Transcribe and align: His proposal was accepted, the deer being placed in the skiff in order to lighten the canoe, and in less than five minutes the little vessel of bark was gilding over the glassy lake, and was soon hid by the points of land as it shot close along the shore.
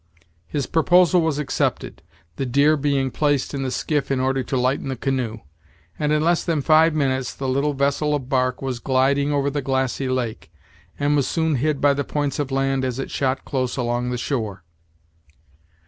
His 0.47 0.65
proposal 0.65 1.21
was 1.21 1.37
accepted, 1.37 2.01
the 2.37 2.45
deer 2.47 2.75
being 2.75 3.11
placed 3.11 3.53
in 3.53 3.61
the 3.61 3.69
skiff 3.69 4.09
in 4.09 4.19
order 4.19 4.41
to 4.41 4.57
lighten 4.57 4.87
the 4.89 4.95
canoe, 4.95 5.41
and 5.99 6.11
in 6.11 6.23
less 6.23 6.43
than 6.43 6.63
five 6.63 6.95
minutes 6.95 7.35
the 7.35 7.47
little 7.47 7.75
vessel 7.75 8.15
of 8.15 8.27
bark 8.27 8.63
was 8.63 8.79
gilding 8.79 9.31
over 9.31 9.51
the 9.51 9.61
glassy 9.61 10.09
lake, 10.09 10.51
and 10.99 11.15
was 11.15 11.27
soon 11.27 11.57
hid 11.57 11.79
by 11.81 11.93
the 11.93 12.03
points 12.03 12.39
of 12.39 12.49
land 12.49 12.83
as 12.83 12.97
it 12.97 13.11
shot 13.11 13.45
close 13.45 13.77
along 13.77 14.09
the 14.09 14.17
shore. 14.17 14.63